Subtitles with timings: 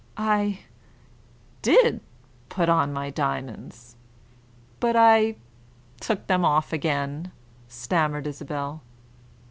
[0.17, 0.61] "I
[1.61, 2.01] did
[2.49, 3.97] put on my diamonds;
[4.79, 5.35] but I
[5.99, 7.31] took them off again,"
[7.67, 8.81] stammered Isabel.